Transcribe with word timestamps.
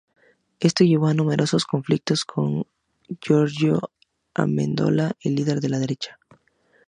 Esto 0.59 0.83
le 0.83 0.89
llevó 0.89 1.09
a 1.09 1.13
numerosos 1.13 1.63
conflictos 1.65 2.25
con 2.25 2.65
Giorgio 3.21 3.91
Amendola, 4.33 5.15
líder 5.25 5.61
del 5.61 5.73
ala 5.75 5.79
derecha. 5.81 6.17